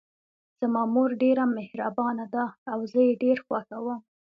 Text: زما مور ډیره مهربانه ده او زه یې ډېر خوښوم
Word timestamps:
زما 0.61 0.81
مور 0.93 1.09
ډیره 1.23 1.43
مهربانه 1.57 2.25
ده 2.35 2.45
او 2.71 2.79
زه 2.91 2.99
یې 3.07 3.13
ډېر 3.23 3.37
خوښوم 3.45 3.99